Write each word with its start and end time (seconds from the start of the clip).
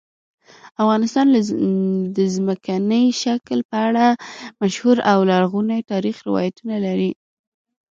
افغانستان 0.83 1.25
د 2.15 2.17
ځمکني 2.35 3.05
شکل 3.23 3.59
په 3.69 3.77
اړه 3.87 4.05
مشهور 4.61 4.97
او 5.11 5.17
لرغوني 5.31 5.79
تاریخی 5.91 6.23
روایتونه 6.29 6.75
لري. 6.85 7.11